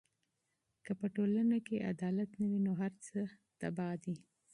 [0.85, 3.19] که په ټولنه کې عدالت نه وي، نو هر څه
[3.59, 4.15] تباه دي.